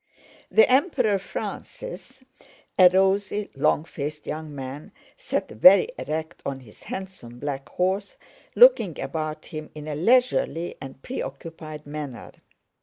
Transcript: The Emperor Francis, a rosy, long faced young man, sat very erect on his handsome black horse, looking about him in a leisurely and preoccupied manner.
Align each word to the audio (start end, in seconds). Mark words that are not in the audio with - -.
The 0.49 0.67
Emperor 0.67 1.19
Francis, 1.19 2.23
a 2.79 2.89
rosy, 2.89 3.51
long 3.53 3.83
faced 3.83 4.25
young 4.25 4.55
man, 4.55 4.91
sat 5.15 5.47
very 5.49 5.89
erect 5.95 6.41
on 6.43 6.61
his 6.61 6.81
handsome 6.81 7.37
black 7.37 7.69
horse, 7.69 8.17
looking 8.55 8.99
about 8.99 9.45
him 9.45 9.69
in 9.75 9.87
a 9.87 9.93
leisurely 9.93 10.73
and 10.81 10.99
preoccupied 11.03 11.85
manner. 11.85 12.31